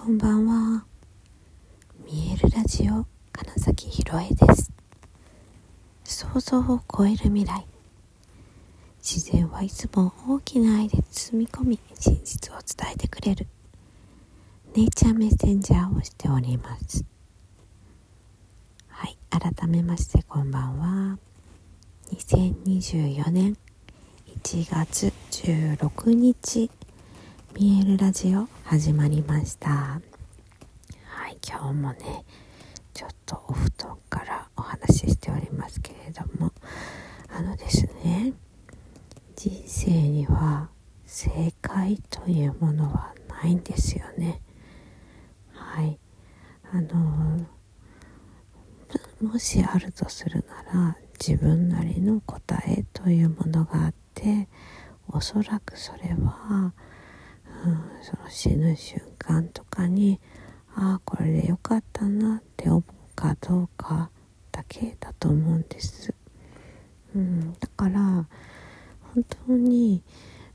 [0.00, 0.84] こんばんは。
[2.06, 4.70] 見えるラジオ金崎ひろえです。
[6.04, 7.66] 想像を超える未来。
[9.02, 13.48] 自然はいつも大きな愛で包み込み真実を伝えてくれる。
[14.76, 17.04] ネイチャーメッセンジャーをしております。
[18.86, 21.18] はい改めましてこんばんは。
[22.12, 23.56] 2024年
[24.42, 26.70] 1月16日
[27.54, 29.70] 見えるラジオ始まりました。
[29.70, 30.00] は
[31.30, 32.22] い今日もね
[32.92, 36.52] ちょっとお布団からお話ししておりますけれども
[37.30, 38.34] あのですね
[39.36, 40.68] 人生には
[41.06, 41.30] 正
[41.62, 44.42] 解というものはないんですよね。
[45.54, 45.98] はい
[46.70, 47.46] あの
[49.22, 54.46] もしあるとするなら自分なりの答えというものがあって
[55.08, 56.74] おそらくそれは
[57.64, 60.20] うん、その死ぬ瞬間とかに
[60.74, 62.82] ああこれでよかったなって思う
[63.14, 64.10] かどうか
[64.52, 66.14] だけだと思うんです、
[67.14, 68.28] うん、だから
[69.14, 70.02] 本当に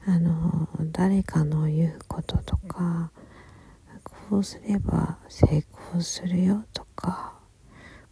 [0.06, 3.12] あの誰かの言うこととか
[4.04, 7.34] こうすれば成功するよとか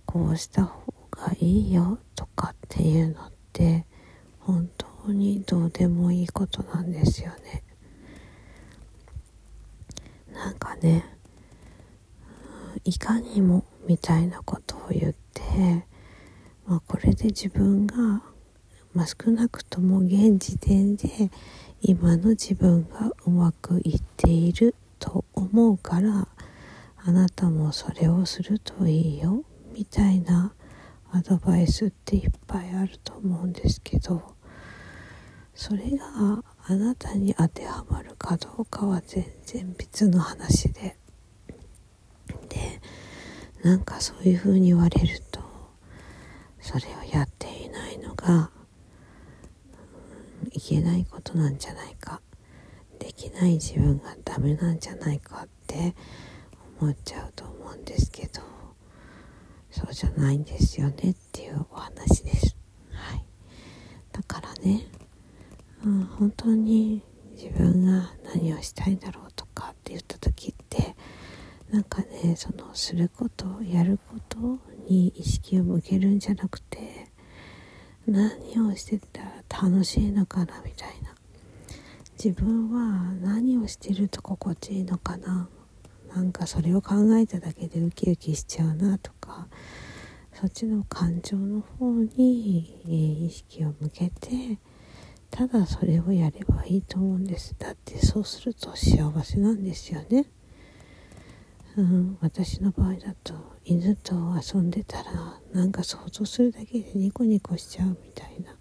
[0.06, 3.86] こうした方がいいよとかっていうのって
[4.40, 7.64] 本当にどうでもいいことなんですよね。
[10.34, 11.06] なんかね。
[12.84, 15.86] いかにもみたいなことを言って、
[16.66, 17.96] まあ、これで自分が、
[18.94, 21.32] まあ、少なくとも現時点で
[21.82, 26.28] 今の自分がうまくいっていると思うから
[27.04, 29.44] あなたもそれをするといいよ
[29.74, 30.54] みたいな
[31.12, 34.36] アドバイスっていっぱいあると思うんですけど
[35.56, 40.98] それがあなたに当てはまるかどうかは全然別の話で。
[42.50, 42.82] で
[43.64, 45.40] なんかそういうふうに言われると
[46.60, 48.52] それをやっていないのが、
[50.44, 52.22] うん、いけないことなんじゃないか。
[53.00, 55.96] できない自分がダメなんじゃないかって
[56.80, 58.42] 思っちゃうと思うんですけど
[59.72, 62.56] そうじゃないんですよねっていうお話です。
[62.92, 63.26] はい、
[64.12, 64.86] だからね
[65.84, 70.96] うん、本当に自分が何をしたいだろうとかって言った時って
[71.72, 77.08] なんかねそのすることやることに意識を向けるんじゃなくて
[78.08, 81.16] 何をしてたら楽しいのかなみたいな。
[82.24, 85.50] 自分は何をしてると心地いいのかな。
[86.14, 89.48] なんかそれを考えただけでウキウキしちゃうなとか
[90.34, 92.92] そっちの感情の方に、え
[93.26, 94.60] 意識を向けて
[95.32, 97.56] ただそれをやればいいと思うんです。
[97.58, 100.26] だってそうすると幸せなんですよね。
[101.78, 103.34] うん、私の場合だと
[103.64, 108.56] 犬と遊んでたらなんか想像するだけでニコニコしちゃうみたいな。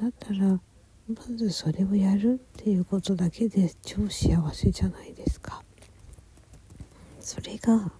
[0.00, 0.60] だったら
[1.08, 5.62] まずそれをやるっていうことだけで超幸せじゃないですか。
[7.18, 7.90] それが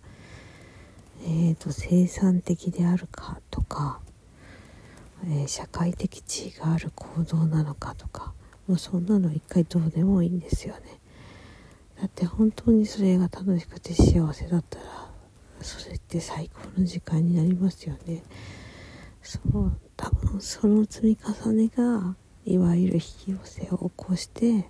[1.25, 4.01] えーと生産的であるかとか
[5.25, 8.35] え、社会的地位がある行動なのかとか
[8.67, 11.01] もうそんなの一回どうでもいいんですよね。
[12.01, 14.85] だって本当にそれが楽しくて幸せだったら
[15.63, 18.23] それって最高の時間になりますよね。
[19.23, 24.69] そう多分その積み重ねがいわゆる引き寄せを起こして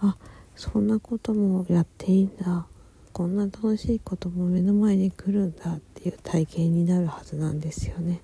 [0.00, 0.16] あ
[0.54, 2.66] そんなこともやっていいんだ。
[3.12, 8.22] こんな楽しいことも目の前に来るんだっていう体験になるはずなんですよね。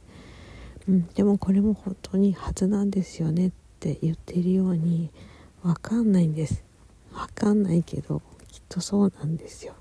[0.91, 5.12] うん、でもこれも本当にはずなんですよねって言ってるように
[5.62, 6.65] 分かんないんです。
[7.12, 8.21] 分かんないけど
[8.51, 9.75] きっとそうなんですよ。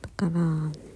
[0.00, 0.40] だから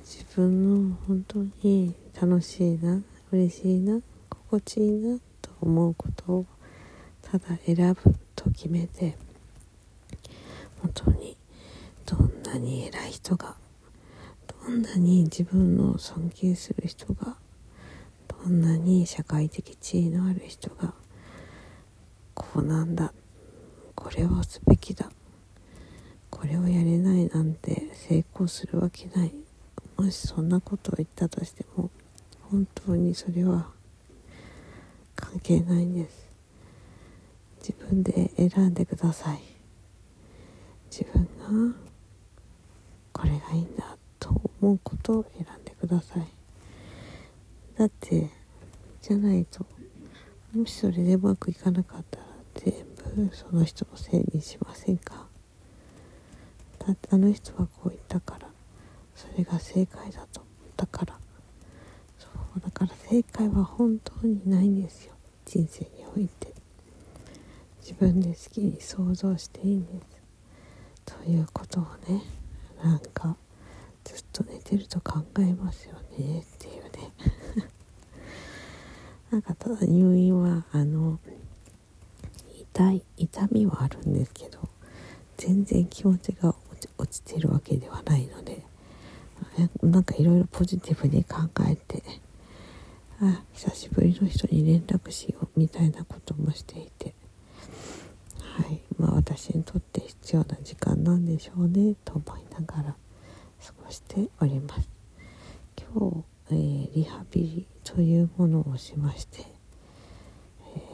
[0.00, 3.00] 自分の本当に楽しいな
[3.30, 6.46] 嬉しいな心地いいなと思うことを
[7.22, 9.16] ただ選ぶと決めて
[10.82, 11.36] 本当に
[12.04, 13.54] どんなに偉い人が
[14.64, 17.36] どんなに自分の尊敬する人が
[18.46, 20.94] こんなに社会的地位のある人が
[22.32, 23.12] こうなんだ
[23.96, 25.10] これをすべきだ
[26.30, 29.32] これをやれないなんて成功するわけない
[29.96, 31.90] もしそんなことを言ったとしても
[32.42, 33.66] 本当にそれは
[35.16, 36.28] 関係ないんです。
[37.58, 39.40] 自分で選んでください。
[40.88, 41.24] 自分
[41.72, 41.76] が
[43.12, 46.28] これがいいんだと思うことを選んでください。
[47.76, 48.30] だって
[49.06, 49.64] じゃないと
[50.52, 52.72] もしそれでうまくいかなかったら全
[53.28, 55.26] 部その人のせいにしませんか？
[56.84, 58.48] だってあの人はこう言ったから。
[59.14, 60.40] それが正解だと。
[60.40, 61.18] 思ったから。
[62.18, 62.60] そう。
[62.60, 65.14] だから正解は本当にないんですよ。
[65.44, 66.52] 人生において。
[67.80, 69.92] 自分で好きに想像していいんで
[71.06, 71.14] す。
[71.22, 72.22] ということをね
[72.82, 73.36] なんか
[74.04, 76.40] ずっと寝てると考えますよね。
[76.40, 76.90] っていうね。
[79.36, 81.18] なんかただ入院はあの
[82.58, 84.60] 痛い痛みはあるんですけど
[85.36, 86.54] 全然気持ちが
[86.96, 88.62] 落ちてるわけではないので
[89.82, 92.02] なんかいろいろポジティブに考えて
[93.20, 97.12] あ久しぶりの人に連絡しようみたいなこともしていて
[98.40, 102.96] はいまあ私にとって必要な時間なんでしょうねと思いながら
[103.62, 104.88] 過ごしております。
[105.94, 109.44] 今日、えー、リハビリというものをしまして、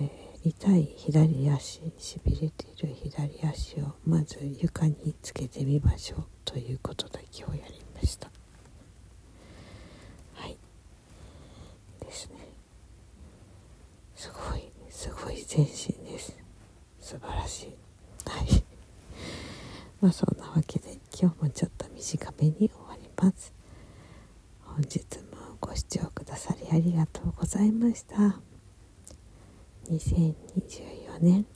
[0.01, 8.31] えー、痛い左足しびれている左足をまず床につけてみましょうということだけをやりました。
[10.35, 10.59] はい。
[12.01, 12.47] ですね。
[14.15, 16.37] すごいすごい全身です。
[17.01, 17.77] 素晴らしい。
[18.29, 18.63] はい。
[20.03, 23.55] まあそんなわけで今日もちょっと短めに終わります。
[24.61, 24.99] 本日
[25.32, 25.32] も
[25.63, 28.17] ご視聴くださりありがとうございました。
[29.89, 30.35] 2024
[31.21, 31.47] 年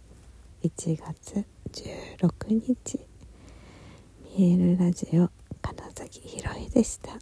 [0.63, 3.01] 1月16日
[4.39, 5.29] 見えるラジオ
[5.61, 7.19] 金崎ひろえでした。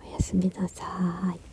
[0.00, 1.51] おやすみなさい。